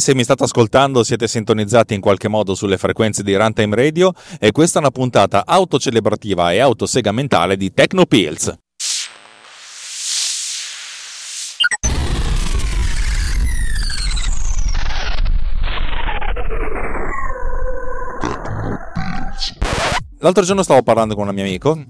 [0.00, 4.52] se mi state ascoltando siete sintonizzati in qualche modo sulle frequenze di Runtime Radio e
[4.52, 8.56] questa è una puntata autocelebrativa e autosegamentale di Techno Pills.
[20.20, 21.84] L'altro giorno stavo parlando con un mio amico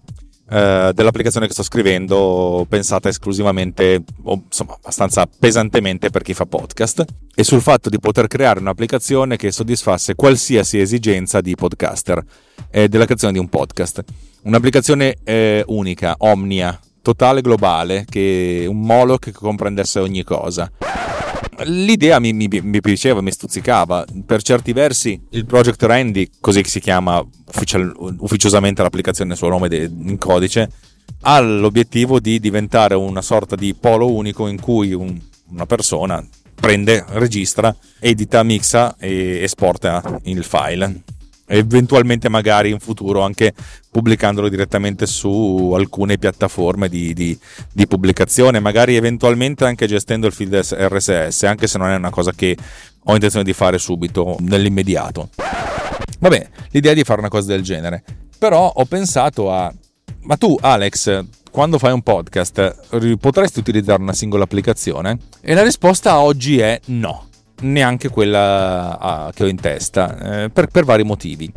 [0.51, 7.05] eh, dell'applicazione che sto scrivendo pensata esclusivamente o insomma abbastanza pesantemente per chi fa podcast
[7.34, 12.23] e sul fatto di poter creare un'applicazione che soddisfasse qualsiasi esigenza di podcaster
[12.71, 14.02] eh, della creazione di un podcast.
[14.43, 20.71] Un'applicazione eh, unica, omnia, totale, globale che un Moloch che comprendesse ogni cosa
[21.64, 24.04] l'idea mi, mi, mi, piaceva, mi stuzzicava.
[24.24, 29.68] Per certi versi il Project Randy, così si chiama ufficial, ufficiosamente l'applicazione nel suo nome
[29.68, 30.70] de, in codice,
[31.22, 35.18] ha l'obiettivo di diventare una sorta di polo unico in cui un,
[35.50, 41.02] una persona prende, registra, edita, mixa e esporta il file
[41.49, 43.52] eventualmente magari in futuro anche
[43.91, 47.37] pubblicandolo direttamente su alcune piattaforme di, di,
[47.73, 52.32] di, pubblicazione, magari eventualmente anche gestendo il feed RSS, anche se non è una cosa
[52.32, 52.57] che
[53.05, 55.30] ho intenzione di fare subito, nell'immediato.
[56.21, 58.02] Vabbè, l'idea è di fare una cosa del genere,
[58.38, 59.73] però ho pensato a...
[60.21, 65.19] Ma tu Alex, quando fai un podcast, potresti utilizzare una singola applicazione?
[65.41, 67.28] E la risposta oggi è no
[67.60, 71.53] neanche quella ah, che ho in testa, eh, per, per, vari motivi.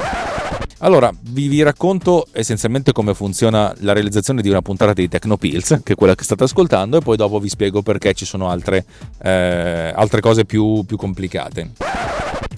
[0.80, 5.93] Allora, vi, vi, racconto essenzialmente come funziona la realizzazione di una puntata di Tecnopills, che
[5.93, 8.86] è quella che state ascoltando, e poi dopo vi spiego perché ci sono altre,
[9.21, 11.71] eh, altre cose più, più complicate.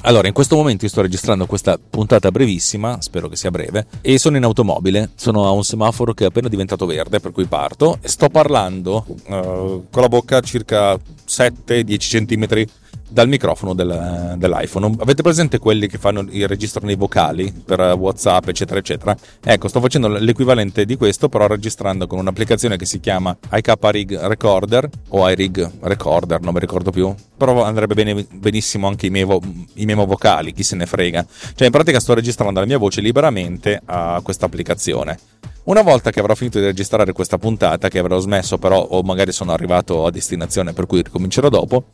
[0.05, 4.17] Allora, in questo momento io sto registrando questa puntata brevissima, spero che sia breve, e
[4.17, 7.97] sono in automobile, sono a un semaforo che è appena diventato verde, per cui parto,
[8.01, 12.65] e sto parlando uh, con la bocca circa 7-10 cm
[13.13, 14.95] dal microfono del, dell'iPhone.
[14.97, 19.15] Avete presente quelli che fanno, registrano i vocali per WhatsApp, eccetera, eccetera?
[19.43, 24.89] Ecco, sto facendo l'equivalente di questo, però registrando con un'applicazione che si chiama iKrig Recorder
[25.09, 27.13] o iRig Recorder, non mi ricordo più.
[27.37, 29.39] Però andrebbe bene, benissimo anche i memo,
[29.75, 31.23] i memo vocali, chi se ne frega.
[31.53, 35.19] Cioè, in pratica sto registrando la mia voce liberamente a questa applicazione.
[35.65, 39.31] Una volta che avrò finito di registrare questa puntata, che avrò smesso però o magari
[39.31, 41.85] sono arrivato a destinazione per cui ricomincerò dopo,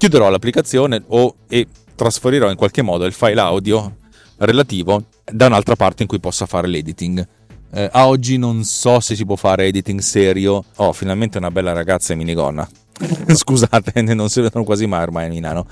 [0.00, 3.96] chiuderò l'applicazione o, e trasferirò in qualche modo il file audio
[4.38, 7.28] relativo da un'altra parte in cui possa fare l'editing.
[7.70, 10.64] Eh, a oggi non so se si può fare editing serio.
[10.76, 12.66] Oh, finalmente una bella ragazza in minigonna.
[13.28, 15.66] Scusate, non si vedono quasi mai ormai a Milano,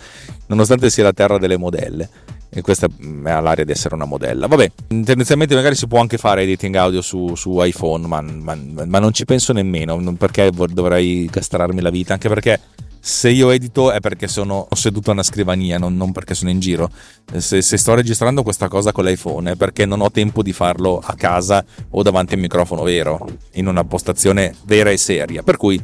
[0.49, 2.11] nonostante sia la terra delle modelle.
[2.51, 4.47] E questa ha l'aria di essere una modella.
[4.47, 8.99] Vabbè, tendenzialmente magari si può anche fare editing audio su, su iPhone, ma, ma, ma,
[8.99, 12.61] non ci penso nemmeno, perché dovrei castrarmi la vita, anche perché
[13.01, 16.61] se io edito è perché sono seduto a una scrivania, non, non perché sono in
[16.61, 16.91] giro.
[17.37, 21.01] Se, se, sto registrando questa cosa con l'iPhone è perché non ho tempo di farlo
[21.03, 25.43] a casa o davanti a un microfono vero, in una postazione vera e seria.
[25.43, 25.81] Per cui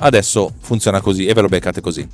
[0.00, 2.08] adesso funziona così e ve lo beccate così.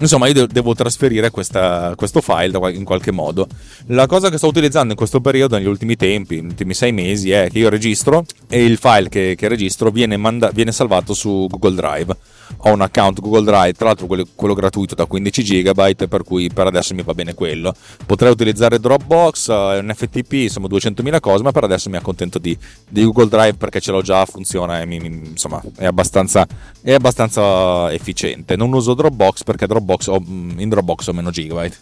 [0.00, 3.46] Insomma, io devo trasferire questa, questo file in qualche modo.
[3.86, 7.30] La cosa che sto utilizzando in questo periodo, negli ultimi tempi, negli ultimi sei mesi,
[7.30, 11.46] è che io registro e il file che, che registro viene, manda- viene salvato su
[11.50, 12.16] Google Drive
[12.58, 16.50] ho un account Google Drive, tra l'altro quello, quello, gratuito da 15 GB, per cui
[16.52, 17.74] per adesso mi va bene quello.
[18.04, 22.56] Potrei utilizzare Dropbox, eh, un FTP, insomma 200.000 cose, ma per adesso mi accontento di,
[22.88, 26.46] di Google Drive perché ce l'ho già, funziona e mi, insomma è abbastanza,
[26.82, 28.56] è abbastanza efficiente.
[28.56, 31.76] Non uso Dropbox perché Dropbox ho, in Dropbox ho meno gigabyte,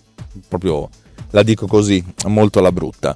[0.49, 0.89] proprio
[1.31, 3.15] la dico così, molto alla brutta.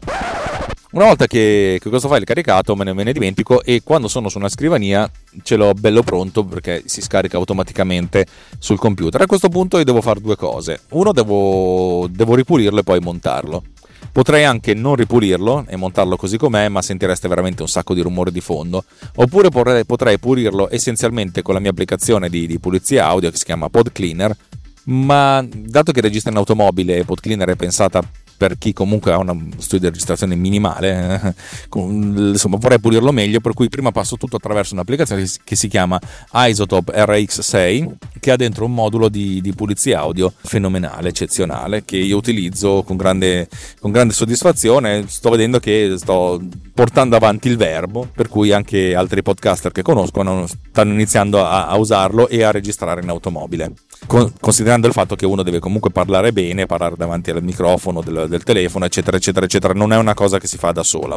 [0.93, 4.09] Una volta che, che questo file è caricato me ne, me ne, dimentico e quando
[4.09, 5.11] sono su una scrivania
[5.43, 8.27] ce l'ho bello pronto perché si scarica automaticamente
[8.59, 9.23] sul computer.
[9.23, 10.83] A questo punto io devo fare due cose.
[10.91, 13.63] Uno, devo, devo ripulirlo e poi montarlo.
[14.13, 18.31] Potrei anche non ripulirlo e montarlo così com'è, ma sentireste veramente un sacco di rumore
[18.31, 18.85] di fondo.
[19.15, 23.47] Oppure potrei, potrei pulirlo essenzialmente con la mia applicazione di, di pulizia audio che si
[23.47, 24.37] chiama Pod Cleaner
[24.85, 28.03] ma dato che registra in automobile e PodCleaner è pensata
[28.43, 31.37] per chi comunque ha uno studio di registrazione minimale,
[31.71, 36.01] insomma vorrei pulirlo meglio, per cui prima passo tutto attraverso un'applicazione che si chiama
[36.33, 42.17] Isotope RX6, che ha dentro un modulo di, di pulizia audio fenomenale, eccezionale, che io
[42.17, 43.49] utilizzo con grande,
[43.79, 45.05] con grande soddisfazione.
[45.07, 46.43] Sto vedendo che sto
[46.75, 51.77] portando avanti il verbo, per cui anche altri podcaster che conoscono stanno iniziando a, a
[51.77, 53.73] usarlo e a registrare in automobile
[54.07, 58.43] considerando il fatto che uno deve comunque parlare bene, parlare davanti al microfono del, del,
[58.43, 61.17] telefono, eccetera, eccetera, eccetera, non è una cosa che si fa da sola.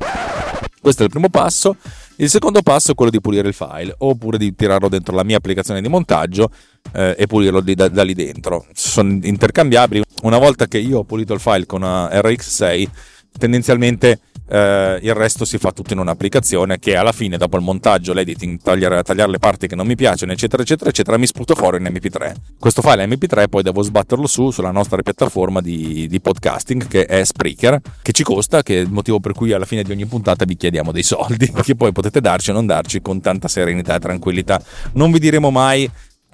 [0.80, 1.78] Questo è il primo passo.
[2.18, 5.38] Il secondo passo è quello di pulire il file, oppure di tirarlo dentro la mia
[5.38, 6.50] applicazione di montaggio
[6.94, 8.68] eh, e pulirlo di, da, da, lì dentro.
[8.74, 10.04] Sono intercambiabili.
[10.22, 12.88] Una volta che io ho pulito il file con RX6,
[13.38, 18.14] tendenzialmente eh, il resto si fa tutto in un'applicazione che alla fine dopo il montaggio,
[18.14, 21.78] l'editing, tagliare, tagliare le parti che non mi piacciono eccetera eccetera eccetera mi sputo fuori
[21.78, 26.88] in mp3 questo file mp3 poi devo sbatterlo su sulla nostra piattaforma di, di podcasting
[26.88, 29.92] che è Spreaker che ci costa che è il motivo per cui alla fine di
[29.92, 33.48] ogni puntata vi chiediamo dei soldi che poi potete darci o non darci con tanta
[33.48, 34.62] serenità e tranquillità.
[34.94, 35.90] Non vi diremo mai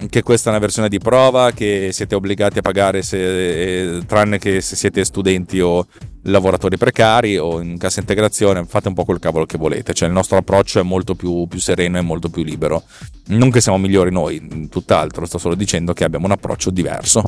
[0.09, 4.39] che questa è una versione di prova che siete obbligati a pagare se, eh, tranne
[4.39, 5.85] che se siete studenti o
[6.23, 9.93] lavoratori precari o in cassa integrazione fate un po' quel cavolo che volete.
[9.93, 12.83] Cioè il nostro approccio è molto più, più sereno e molto più libero.
[13.27, 17.23] Non che siamo migliori noi tutt'altro sto solo dicendo che abbiamo un approccio diverso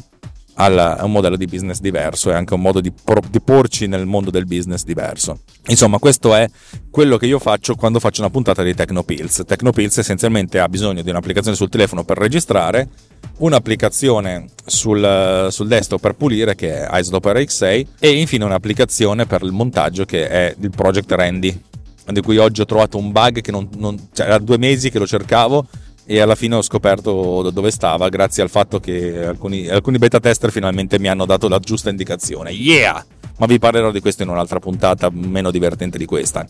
[0.55, 4.05] a un modello di business diverso e anche un modo di, por- di, porci nel
[4.05, 5.39] mondo del business diverso.
[5.67, 6.49] Insomma, questo è
[6.91, 9.43] quello che io faccio quando faccio una puntata di Tecnopills.
[9.45, 12.89] Tecnopills essenzialmente ha bisogno di un'applicazione sul telefono per registrare,
[13.37, 19.51] un'applicazione sul, sul desktop per pulire che è Isotope RX6 e infine un'applicazione per il
[19.51, 21.61] montaggio che è il Project Randy
[22.05, 24.99] di cui oggi ho trovato un bug che non, non cioè era due mesi che
[24.99, 25.65] lo cercavo
[26.05, 30.51] e alla fine ho scoperto dove stava grazie al fatto che alcuni, alcuni beta tester
[30.51, 32.51] finalmente mi hanno dato la giusta indicazione.
[32.51, 33.05] Yeah!
[33.37, 36.45] Ma vi parlerò di questo in un'altra puntata meno divertente di questa.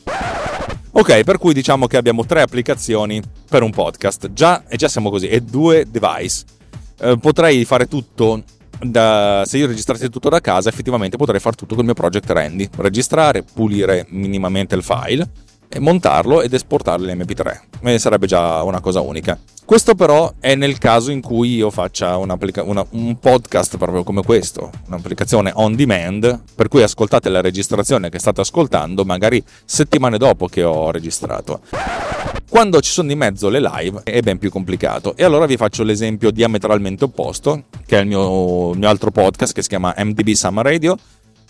[0.92, 4.34] Ok, per cui diciamo che abbiamo tre applicazioni per un podcast.
[4.34, 6.44] Già, e già siamo così, e due device.
[7.00, 8.44] Eh, potrei fare tutto
[8.80, 12.70] da, se io registrassi tutto da casa, effettivamente potrei fare tutto col mio project Randy.
[12.78, 15.28] Registrare, pulire minimamente il file
[15.80, 17.60] montarlo ed esportarlo in MP3.
[17.81, 19.38] E sarebbe già una cosa unica.
[19.66, 22.38] Questo però è nel caso in cui io faccia una,
[22.90, 28.42] un podcast proprio come questo, un'applicazione on demand, per cui ascoltate la registrazione che state
[28.42, 31.62] ascoltando magari settimane dopo che ho registrato.
[32.50, 35.84] Quando ci sono di mezzo le live è ben più complicato e allora vi faccio
[35.84, 40.30] l'esempio diametralmente opposto, che è il mio, il mio altro podcast che si chiama MDB
[40.34, 40.98] Summer Radio,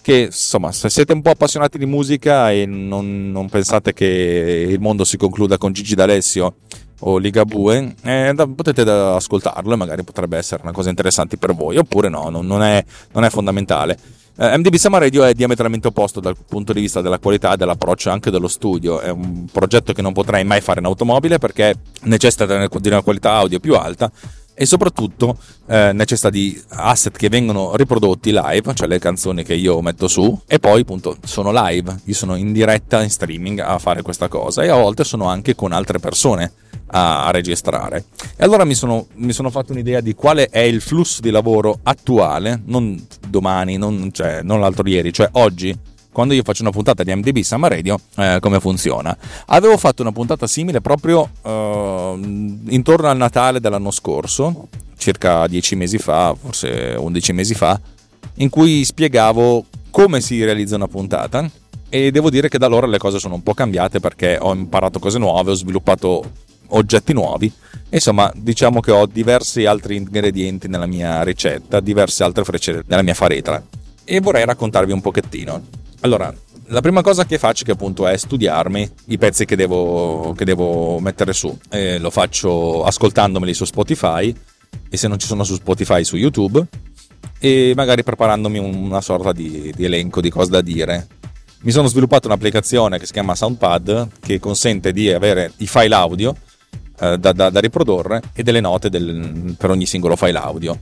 [0.03, 4.79] che insomma se siete un po' appassionati di musica e non, non pensate che il
[4.81, 6.55] mondo si concluda con Gigi D'Alessio
[6.99, 12.09] o Ligabue eh, potete ascoltarlo e magari potrebbe essere una cosa interessante per voi oppure
[12.09, 12.83] no, non, non, è,
[13.13, 13.97] non è, fondamentale.
[14.35, 18.09] Eh, MDB Summer Radio è diametralmente opposto dal punto di vista della qualità e dell'approccio
[18.09, 18.99] anche dello studio.
[18.99, 23.31] È un progetto che non potrei mai fare in automobile perché necessita di una qualità
[23.33, 24.11] audio più alta
[24.53, 29.81] e soprattutto eh, necessita di asset che vengono riprodotti live, cioè le canzoni che io
[29.81, 34.01] metto su e poi appunto sono live, io sono in diretta in streaming a fare
[34.01, 36.51] questa cosa e a volte sono anche con altre persone
[36.87, 38.05] a, a registrare.
[38.35, 41.79] E allora mi sono, mi sono, fatto un'idea di quale è il flusso di lavoro
[41.83, 45.77] attuale, non domani, non, cioè, non l'altro ieri, cioè oggi
[46.13, 49.17] quando io faccio una puntata di MDB Summer Radio, eh, come funziona.
[49.47, 52.19] Avevo fatto una puntata simile proprio eh,
[52.69, 57.77] intorno al Natale dell'anno scorso, circa 10 mesi fa, forse 11 mesi fa,
[58.35, 61.49] in cui spiegavo come si realizza una puntata
[61.89, 64.99] e devo dire che da allora le cose sono un po' cambiate perché ho imparato
[64.99, 66.23] cose nuove, ho sviluppato
[66.69, 67.51] oggetti nuovi.
[67.89, 73.13] Insomma, diciamo che ho diversi altri ingredienti nella mia ricetta, diverse altre frecce nella mia
[73.13, 73.61] faretra
[74.03, 75.81] e vorrei raccontarvi un pochettino.
[76.03, 76.33] Allora,
[76.67, 80.99] la prima cosa che faccio che appunto è studiarmi i pezzi che devo, che devo
[80.99, 81.57] mettere su.
[81.69, 84.35] E lo faccio ascoltandomeli su Spotify
[84.89, 86.65] e se non ci sono su Spotify su YouTube
[87.39, 91.07] e magari preparandomi una sorta di, di elenco di cose da dire.
[91.61, 96.35] Mi sono sviluppato un'applicazione che si chiama Soundpad che consente di avere i file audio
[96.99, 100.77] eh, da, da, da, riprodurre e delle note del, per ogni singolo file audio.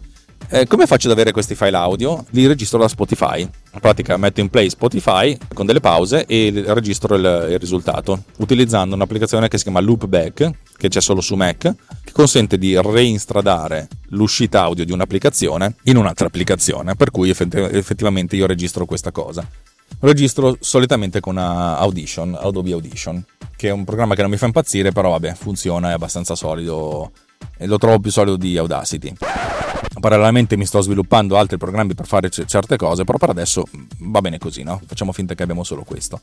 [0.50, 2.26] Eh, come faccio ad avere questi file audio?
[2.32, 3.40] Li registro da Spotify.
[3.42, 8.96] In pratica metto in play Spotify con delle pause e registro il, il risultato utilizzando
[8.96, 14.64] un'applicazione che si chiama Loopback, che c'è solo su Mac, che consente di reinstradare l'uscita
[14.64, 19.48] audio di un'applicazione in un'altra applicazione, per cui effettivamente io registro questa cosa.
[20.00, 23.24] Registro solitamente con Audition, Adobe Audition,
[23.56, 27.12] che è un programma che non mi fa impazzire, però vabbè, funziona, è abbastanza solido
[27.58, 29.14] e lo trovo più solido di Audacity.
[30.00, 33.64] Parallelamente mi sto sviluppando altri programmi per fare c- certe cose, però per adesso
[34.00, 34.82] va bene così, no?
[34.86, 36.22] Facciamo finta che abbiamo solo questo.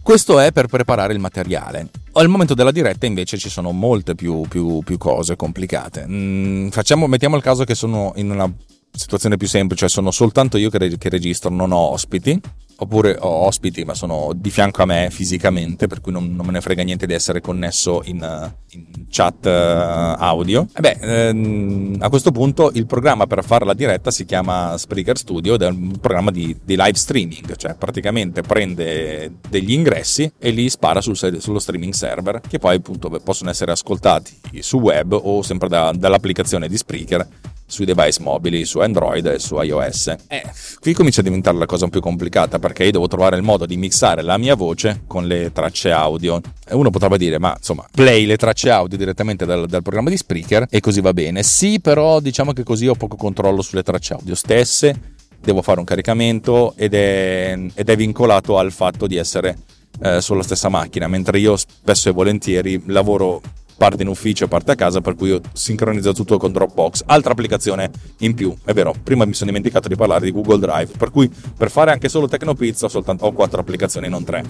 [0.00, 1.88] Questo è per preparare il materiale.
[2.12, 6.06] Al momento della diretta invece ci sono molte più, più, più cose complicate.
[6.06, 8.50] Mm, facciamo, mettiamo il caso che sono in una
[8.90, 12.40] situazione più semplice, sono soltanto io che, reg- che registro, non ho ospiti
[12.76, 16.52] oppure ho ospiti ma sono di fianco a me fisicamente per cui non, non me
[16.52, 20.66] ne frega niente di essere connesso in, in chat uh, audio.
[20.74, 25.16] E beh ehm, a questo punto il programma per fare la diretta si chiama Spreaker
[25.16, 30.50] Studio ed è un programma di, di live streaming cioè praticamente prende degli ingressi e
[30.50, 35.42] li spara sul, sullo streaming server che poi appunto possono essere ascoltati su web o
[35.42, 37.26] sempre da, dall'applicazione di Spreaker
[37.74, 40.14] sui device mobili, su Android e su iOS.
[40.28, 40.44] Eh,
[40.78, 43.66] qui comincia a diventare la cosa un più complicata perché io devo trovare il modo
[43.66, 46.40] di mixare la mia voce con le tracce audio.
[46.64, 50.16] E uno potrebbe dire, ma insomma, play le tracce audio direttamente dal, dal programma di
[50.16, 51.42] Spreaker e così va bene.
[51.42, 55.12] Sì, però diciamo che così ho poco controllo sulle tracce audio stesse.
[55.40, 59.58] Devo fare un caricamento ed è, ed è vincolato al fatto di essere
[60.00, 63.42] eh, sulla stessa macchina, mentre io spesso e volentieri lavoro
[63.76, 67.02] parte in ufficio, parte a casa, per cui io sincronizzo tutto con Dropbox.
[67.06, 70.92] Altra applicazione in più, è vero, prima mi sono dimenticato di parlare di Google Drive,
[70.96, 74.44] per cui per fare anche solo Tecnopizza ho soltanto ho quattro applicazioni, non tre.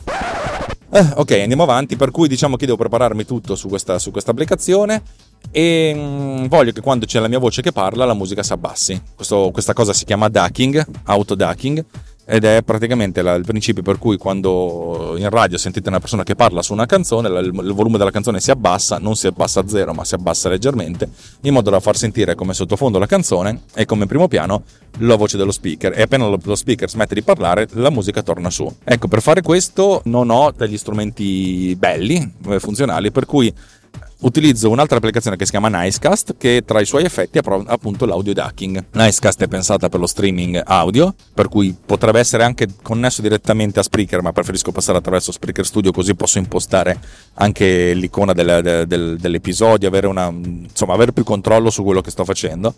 [0.90, 4.30] Eh, ok, andiamo avanti, per cui diciamo che devo prepararmi tutto su questa, su questa
[4.30, 5.02] applicazione
[5.50, 9.02] e mm, voglio che quando c'è la mia voce che parla la musica si abbassi.
[9.14, 11.84] Questo, questa cosa si chiama ducking, auto ducking
[12.26, 16.34] ed è praticamente la, il principio per cui quando in radio sentite una persona che
[16.34, 19.68] parla su una canzone, il, il, volume della canzone si abbassa, non si abbassa a
[19.68, 21.08] zero, ma si abbassa leggermente,
[21.42, 24.62] in modo da far sentire come sottofondo la canzone e come primo piano
[24.98, 25.98] la voce dello speaker.
[25.98, 28.72] E appena lo, lo speaker smette di parlare, la musica torna su.
[28.82, 33.52] Ecco, per fare questo non ho degli strumenti belli, eh, funzionali, per cui
[34.24, 38.32] utilizzo un'altra applicazione che si chiama Nicecast che tra i suoi effetti ha appunto l'audio
[38.32, 38.86] ducking.
[38.92, 43.82] Nicecast è pensata per lo streaming audio, per cui potrebbe essere anche connesso direttamente a
[43.82, 46.98] Spreaker, ma preferisco passare attraverso Spreaker Studio così posso impostare
[47.34, 52.24] anche l'icona del, del, dell'episodio, avere, una, insomma, avere più controllo su quello che sto
[52.24, 52.74] facendo.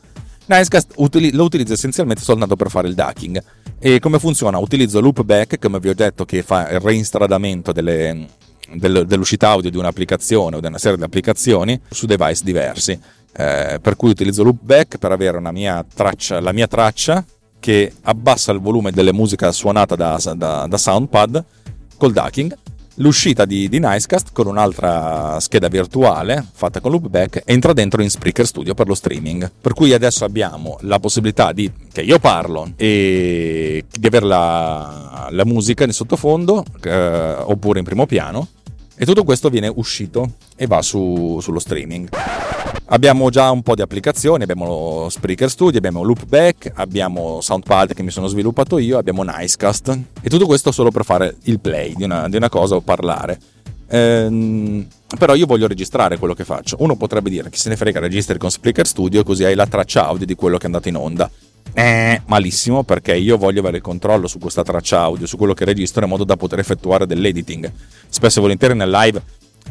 [0.47, 3.43] Nicecast lo utilizzo essenzialmente soltanto per fare il ducking.
[3.79, 4.59] E come funziona?
[4.59, 9.77] Utilizzo Loopback, come vi ho detto, che fa il reinstradamento delle, del, dell'uscita audio di
[9.77, 12.99] un'applicazione o di una serie di applicazioni su device diversi.
[13.39, 17.25] Eh, per cui utilizzo Loopback per avere mia traccia, la mia traccia
[17.61, 21.45] che abbassa il volume delle musiche suonate da, da, da Soundpad
[21.97, 22.57] col ducking
[22.97, 28.47] l'uscita di, di, Nicecast con un'altra scheda virtuale fatta con loopback entra dentro in Spreaker
[28.47, 29.51] Studio per lo streaming.
[29.61, 35.45] Per cui adesso abbiamo la possibilità di che io parlo e di avere la, la
[35.45, 38.49] musica in sottofondo eh, oppure in primo piano
[38.97, 42.09] e tutto questo viene uscito e va su, sullo streaming.
[42.87, 48.11] Abbiamo già un po' di applicazioni, abbiamo Spreaker Studio, abbiamo Loopback, abbiamo Soundpad che mi
[48.11, 52.29] sono sviluppato io, abbiamo Nicecast e tutto questo solo per fare il play di una,
[52.29, 53.39] di una cosa o parlare.
[53.89, 54.87] Ehm,
[55.19, 56.77] però io voglio registrare quello che faccio.
[56.81, 60.07] Uno potrebbe dire chi se ne frega, registri con Spreaker Studio così hai la traccia
[60.07, 61.31] audio di quello che è andato in onda.
[61.73, 65.65] Eh, malissimo perché io voglio avere il controllo su questa traccia audio, su quello che
[65.65, 67.71] registro in modo da poter effettuare dell'editing.
[68.09, 69.23] Spesso e volentieri nel live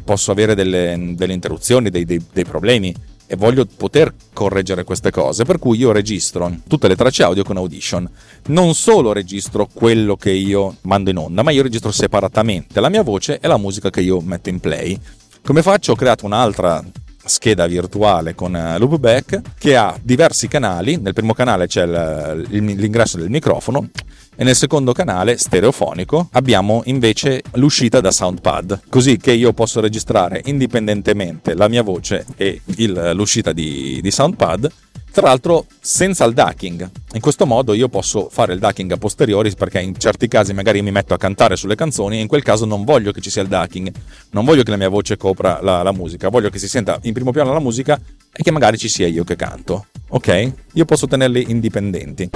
[0.03, 2.93] posso avere delle, delle interruzioni, dei, dei, dei problemi
[3.27, 7.57] e voglio poter correggere queste cose, per cui io registro tutte le tracce audio con
[7.57, 8.07] Audition.
[8.47, 13.01] Non solo registro quello che io mando in onda, ma io registro separatamente la mia
[13.01, 14.99] voce e la musica che io metto in play.
[15.43, 15.93] Come faccio?
[15.93, 16.83] Ho creato un'altra
[17.25, 20.97] scheda virtuale con eh, loopback che ha diversi canali.
[20.97, 23.89] Nel primo canale c'è l'ingresso del microfono
[24.35, 30.41] e nel secondo canale stereofonico abbiamo invece l'uscita da Soundpad, così che io posso registrare
[30.45, 34.71] indipendentemente la mia voce e il, l'uscita di, di Soundpad
[35.15, 36.89] tra l'altro senza il ducking.
[37.13, 40.81] In questo modo io posso fare il ducking a posteriori perché in certi casi magari
[40.81, 43.41] mi metto a cantare sulle canzoni e in quel caso non voglio che ci sia
[43.41, 43.89] il ducking,
[44.31, 47.13] non voglio che la mia voce copra la, la musica, voglio che si senta in
[47.13, 47.97] primo piano la musica
[48.29, 49.85] e che magari ci sia io che canto.
[50.09, 50.51] Ok?
[50.73, 52.29] Io posso tenerli indipendenti.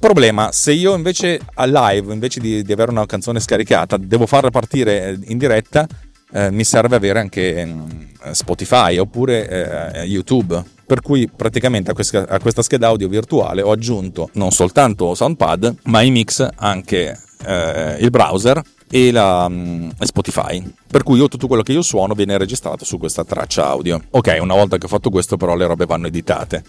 [0.00, 4.50] Problema, se io invece a live, invece di, di avere una canzone scaricata, devo farla
[4.50, 5.86] partire in diretta,
[6.32, 12.26] eh, mi serve avere anche eh, Spotify oppure eh, YouTube per cui praticamente a questa,
[12.26, 17.16] a questa, scheda audio virtuale ho aggiunto non soltanto Soundpad, ma in mix anche
[17.46, 20.60] eh, il browser e la um, Spotify.
[20.88, 24.02] Per cui io tutto quello che io suono viene registrato su questa traccia audio.
[24.10, 26.64] Ok, una volta che ho fatto questo, però le robe vanno editate.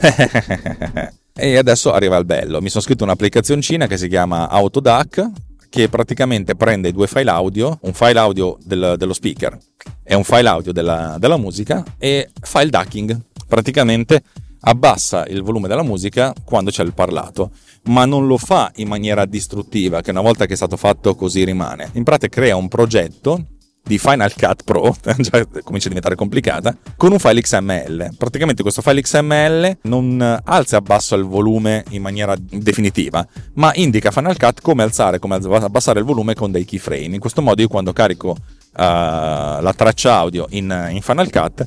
[1.36, 2.62] e adesso arriva il bello.
[2.62, 5.30] Mi sono scritto un'applicazioncina che si chiama Autodac
[5.76, 9.58] che praticamente prende due file audio, un file audio del, dello speaker
[10.02, 13.20] e un file audio della, della musica e fa il ducking.
[13.46, 14.22] Praticamente
[14.60, 17.50] abbassa il volume della musica quando c'è il parlato,
[17.88, 21.44] ma non lo fa in maniera distruttiva, che una volta che è stato fatto così
[21.44, 21.90] rimane.
[21.92, 23.44] In pratica crea un progetto
[23.86, 28.14] di Final Cut Pro, già comincia a diventare complicata, con un file XML.
[28.18, 34.10] Praticamente questo file XML non alza e abbassa il volume in maniera definitiva, ma indica
[34.10, 37.14] Final Cut come alzare, come abbassare il volume con dei keyframe.
[37.14, 38.36] In questo modo io quando carico uh,
[38.74, 41.66] la traccia audio in, in Final Cut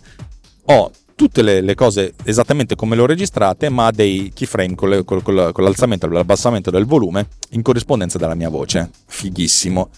[0.66, 5.04] ho tutte le, le, cose esattamente come le ho registrate, ma dei keyframe con, le,
[5.04, 8.90] con, con l'alzamento e l'abbassamento del volume in corrispondenza della mia voce.
[9.06, 9.90] Fighissimo.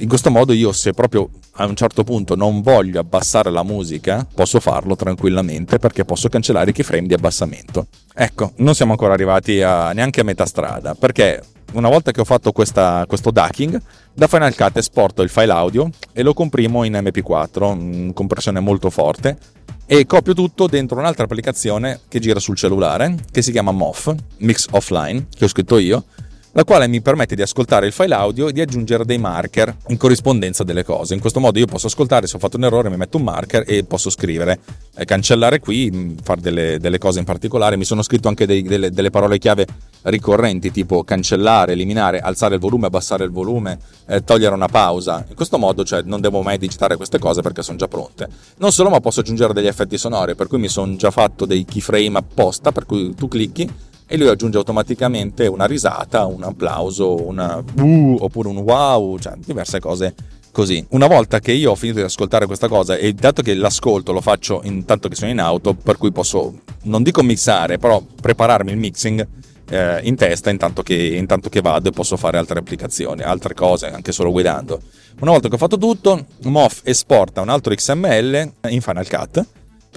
[0.00, 4.24] In questo modo io se proprio a un certo punto non voglio abbassare la musica,
[4.32, 7.88] posso farlo tranquillamente perché posso cancellare i keyframe di abbassamento.
[8.14, 12.24] Ecco, non siamo ancora arrivati a, neanche a metà strada perché una volta che ho
[12.24, 13.80] fatto questa, questo ducking,
[14.14, 18.90] da Final Cut esporto il file audio e lo comprimo in MP4, in compressione molto
[18.90, 19.36] forte,
[19.84, 24.66] e copio tutto dentro un'altra applicazione che gira sul cellulare, che si chiama MOF, Mix
[24.70, 26.04] Offline, che ho scritto io,
[26.52, 29.96] la quale mi permette di ascoltare il file audio e di aggiungere dei marker in
[29.96, 31.14] corrispondenza delle cose.
[31.14, 33.64] In questo modo io posso ascoltare, se ho fatto un errore mi metto un marker
[33.66, 34.58] e posso scrivere,
[34.96, 37.76] eh, cancellare qui, mm, fare delle, delle, cose in particolare.
[37.76, 39.66] Mi sono scritto anche dei, delle, delle, parole chiave
[40.02, 45.24] ricorrenti tipo cancellare, eliminare, alzare il volume, abbassare il volume, eh, togliere una pausa.
[45.28, 48.28] In questo modo cioè, non devo mai digitare queste cose perché sono già pronte.
[48.56, 51.64] Non solo, ma posso aggiungere degli effetti sonori, per cui mi sono già fatto dei
[51.64, 57.62] keyframe apposta, per cui tu clicchi e lui aggiunge automaticamente una risata, un applauso, una
[57.78, 60.14] uh, oppure un wow, cioè diverse cose
[60.50, 60.84] così.
[60.90, 64.22] Una volta che io ho finito di ascoltare questa cosa e dato che l'ascolto lo
[64.22, 68.78] faccio intanto che sono in auto, per cui posso, non dico mixare, però prepararmi il
[68.78, 69.26] mixing
[69.68, 73.88] eh, in testa intanto che, intanto che vado e posso fare altre applicazioni, altre cose,
[73.88, 74.80] anche solo guidando.
[75.20, 79.46] Una volta che ho fatto tutto, MOF esporta un altro XML in Final Cut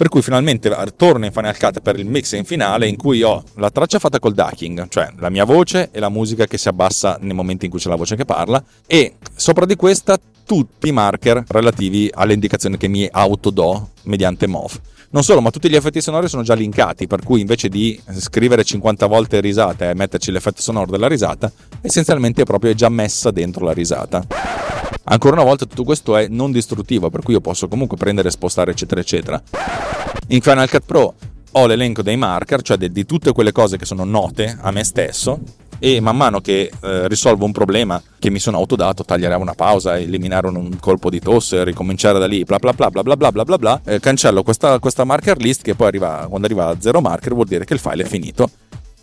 [0.02, 3.70] per cui finalmente torno in Final Cut per il mixing finale in cui ho la
[3.70, 7.36] traccia fatta col ducking, cioè la mia voce e la musica che si abbassa nel
[7.36, 11.44] momento in cui c'è la voce che parla e sopra di questa tutti i marker
[11.46, 14.72] relativi alle indicazioni che mi autodo mediante MOV.
[15.12, 18.64] Non solo, ma tutti gli effetti sonori sono già linkati, per cui invece di scrivere
[18.64, 21.52] 50 volte risata e metterci l'effetto sonoro della risata,
[21.82, 24.24] essenzialmente proprio è già messa dentro la risata.
[25.04, 28.70] Ancora una volta tutto questo è non distruttivo, per cui io posso comunque prendere, spostare,
[28.70, 29.42] eccetera, eccetera.
[30.28, 31.14] In Final Cut Pro
[31.52, 35.40] ho l'elenco dei marker, cioè di tutte quelle cose che sono note a me stesso,
[35.84, 39.98] e man mano che eh, risolvo un problema che mi sono autodato, tagliare una pausa,
[39.98, 43.44] eliminare un, colpo di tosse, ricominciare da lì, bla bla bla bla bla bla bla
[43.44, 47.00] bla, bla eh, cancello questa, questa, marker list che poi arriva, quando arriva a zero
[47.00, 48.48] marker vuol dire che il file è finito.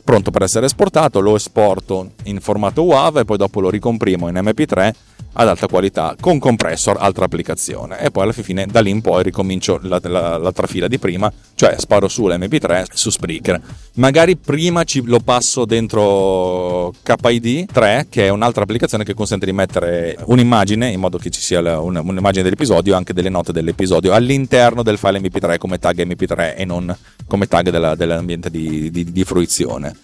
[0.06, 4.36] Pronto per essere esportato, lo esporto in formato WAV e poi dopo lo ricomprimo in
[4.36, 4.92] MP3
[5.34, 8.00] ad alta qualità con compressor, altra applicazione.
[8.02, 11.32] E poi alla fine da lì in poi ricomincio la, la, l'altra fila di prima,
[11.56, 13.62] cioè sparo su l'MP3 su Spreaker.
[13.96, 19.54] Magari prima ci, lo passo dentro KID 3, che è un'altra applicazione che consente di
[19.54, 23.52] mettere un'immagine in modo che ci sia la, un, un'immagine dell'episodio e anche delle note
[23.52, 26.96] dell'episodio all'interno del file MP3 come tag MP3 e non
[27.28, 29.96] come tag della, dell'ambiente di, di, di fruizione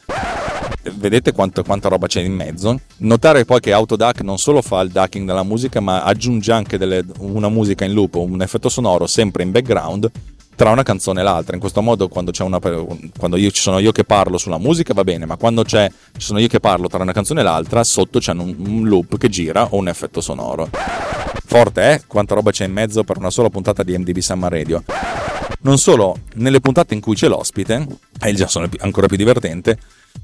[0.93, 2.80] vedete quanto, quanta roba c'è in mezzo.
[2.98, 7.04] Notare poi che Autoduck non solo fa il ducking della musica, ma aggiunge anche delle,
[7.19, 10.12] una musica in loop, un effetto sonoro sempre in background
[10.56, 11.54] tra una canzone e l'altra.
[11.54, 15.04] In questo modo, quando, una, quando io, ci sono io che parlo sulla musica va
[15.04, 15.78] bene, ma quando ci
[16.17, 19.30] sono io che parlo tra una canzone e l'altra, sotto c'è un, un loop che
[19.30, 20.69] gira o un effetto sonoro.
[21.45, 22.02] Forte, eh?
[22.08, 24.84] Quanta roba c'è in mezzo per una sola puntata di MDB Summer Radio.
[25.65, 27.88] Non solo, nelle puntate in cui c'è l'ospite,
[28.21, 29.80] e già sono ancora più divertente,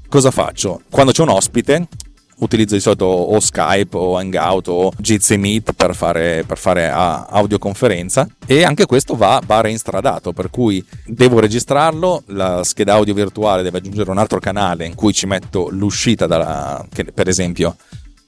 [0.08, 0.82] cosa faccio?
[0.88, 1.88] Quando c'è un ospite,
[2.36, 8.28] utilizzo di solito o Skype o Hangout o Jitsi Meet per fare, per fare audioconferenza
[8.46, 13.78] e anche questo va, va reinstradato per cui devo registrarlo la scheda audio virtuale deve
[13.78, 17.76] aggiungere un altro canale in cui ci metto l'uscita dalla, per esempio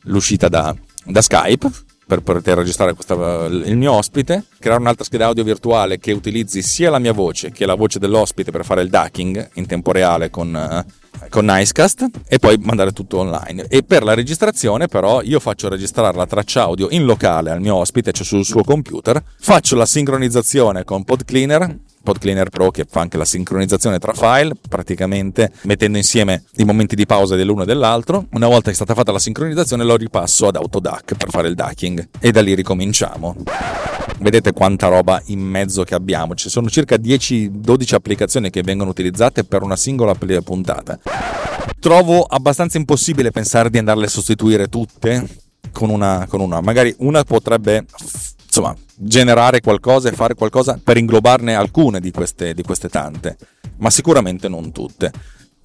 [0.03, 0.75] l'uscita da,
[1.05, 1.71] da Skype
[2.07, 3.15] per poter registrare questa,
[3.47, 7.67] il mio ospite, creare un'altra scheda audio virtuale che utilizzi sia la mia voce che
[7.67, 10.85] la voce dell'ospite per fare il ducking in tempo reale con, eh,
[11.29, 13.67] con Nicecast e poi mandare tutto online.
[13.69, 17.77] E per la registrazione però io faccio registrare la traccia audio in locale al mio
[17.77, 23.17] ospite, cioè sul suo computer, faccio la sincronizzazione con PodCleaner PodCleaner Pro che fa anche
[23.17, 28.27] la sincronizzazione tra file, praticamente mettendo insieme i momenti di pausa dell'uno e dell'altro.
[28.33, 31.55] Una volta che è stata fatta la sincronizzazione lo ripasso ad Autoduck per fare il
[31.55, 33.35] ducking e da lì ricominciamo.
[34.21, 39.43] Vedete quanta roba in mezzo che abbiamo, ci sono circa 10-12 applicazioni che vengono utilizzate
[39.45, 40.99] per una singola puntata.
[41.81, 45.27] Trovo abbastanza impossibile pensare di andarle a sostituire tutte
[45.73, 46.61] con una, con una.
[46.61, 47.85] Magari una potrebbe
[48.55, 53.37] insomma, generare qualcosa e fare qualcosa per inglobarne alcune di queste, di queste tante,
[53.79, 55.11] ma sicuramente non tutte.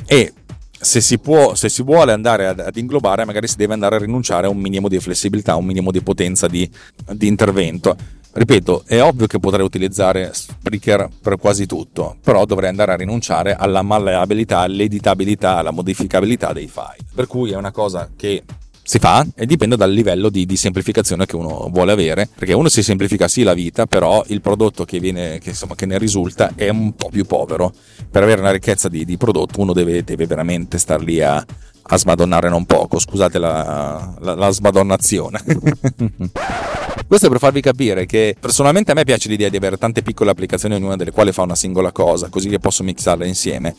[0.07, 0.33] E
[0.71, 3.99] se si, può, se si vuole andare ad, ad, inglobare, magari si deve andare a
[3.99, 6.67] rinunciare a un minimo di flessibilità, un minimo di potenza di,
[7.11, 7.95] di intervento.
[8.31, 13.55] Ripeto, è ovvio che potrei utilizzare Spreaker per quasi tutto, però dovrei andare a rinunciare
[13.55, 17.05] alla malleabilità, all'editabilità, alla modificabilità dei file.
[17.13, 18.43] Per cui è una cosa che
[18.89, 22.69] si fa e dipende dal livello di, di, semplificazione che uno vuole avere, perché uno
[22.69, 26.53] si semplifica sì la vita, però il prodotto che, viene, che, insomma, che ne risulta
[26.55, 27.71] è un po' più povero.
[28.09, 31.97] Per avere una ricchezza di, di prodotto uno deve, deve, veramente star lì a, a
[31.99, 35.39] smadonnare non poco, scusate la, la, la smadonnazione.
[37.05, 40.31] Questo è per farvi capire che personalmente a me piace l'idea di avere tante piccole
[40.31, 43.75] applicazioni, ognuna delle quali fa una singola cosa, così che posso mixarle insieme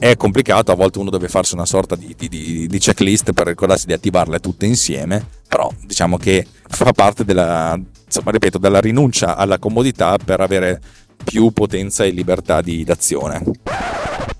[0.00, 3.84] è complicato, a volte uno deve farsi una sorta di, di, di, checklist per ricordarsi
[3.84, 9.58] di attivarle tutte insieme, però diciamo che fa parte della, insomma, ripeto, della rinuncia alla
[9.58, 10.80] comodità per avere
[11.22, 13.42] più potenza e libertà di d'azione.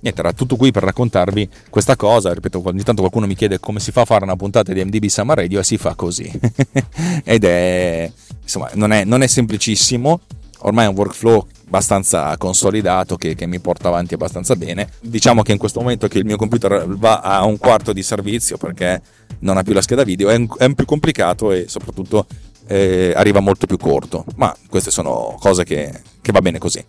[0.00, 2.32] Niente, era tutto qui per raccontarvi questa cosa.
[2.32, 5.04] Ripeto, ogni tanto qualcuno mi chiede come si fa a fare una puntata di MDB
[5.08, 6.40] Summer Radio e si fa così.
[7.22, 10.20] Ed è, insomma, non è, non è semplicissimo.
[10.60, 14.88] Ormai è un workflow abbastanza consolidato che, che, mi porta avanti abbastanza bene.
[15.00, 18.56] Diciamo che in questo momento che il mio computer va a un quarto di servizio
[18.56, 19.00] perché
[19.40, 22.26] non ha più la scheda video, è un, è un più complicato e soprattutto
[22.70, 26.84] eh, arriva molto più corto, ma queste sono cose che, che va bene così.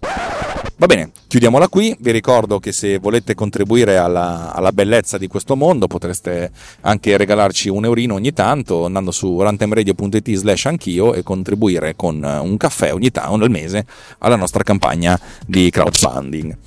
[0.77, 1.95] Va bene, chiudiamola qui.
[1.99, 7.69] Vi ricordo che se volete contribuire alla, alla, bellezza di questo mondo potreste anche regalarci
[7.69, 13.11] un eurino ogni tanto andando su rantemradio.it slash anch'io e contribuire con un caffè ogni
[13.11, 13.85] tanto al mese
[14.19, 16.57] alla nostra campagna di crowdfunding.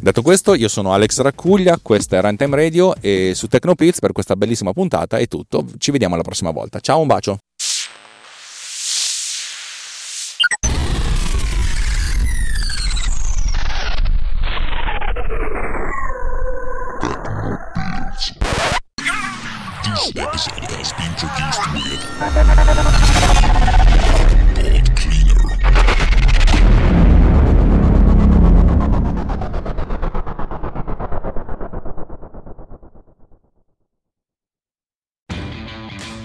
[0.00, 4.36] Detto questo, io sono Alex Raccuglia, questa è Runtime Radio e su Tecnopiz per questa
[4.36, 5.66] bellissima puntata è tutto.
[5.78, 6.80] Ci vediamo alla prossima volta.
[6.80, 7.45] Ciao, un bacio!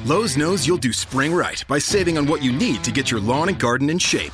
[0.04, 3.22] Lowe's knows you'll do spring right by saving on what you need to get your
[3.22, 4.34] lawn and garden in shape.